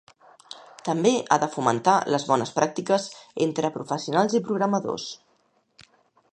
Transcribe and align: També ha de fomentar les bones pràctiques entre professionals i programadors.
També 0.87 1.11
ha 1.21 1.37
de 1.43 1.49
fomentar 1.55 1.97
les 2.15 2.25
bones 2.31 2.53
pràctiques 2.57 3.07
entre 3.47 3.73
professionals 3.79 4.37
i 4.41 4.45
programadors. 4.51 5.07